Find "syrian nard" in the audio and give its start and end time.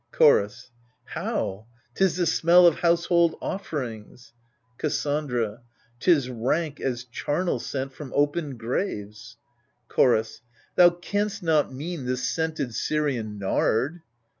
12.73-14.01